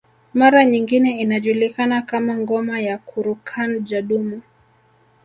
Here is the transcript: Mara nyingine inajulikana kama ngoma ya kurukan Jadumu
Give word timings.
Mara 0.33 0.65
nyingine 0.65 1.19
inajulikana 1.19 2.01
kama 2.01 2.37
ngoma 2.37 2.79
ya 2.79 2.97
kurukan 2.97 3.83
Jadumu 3.83 4.41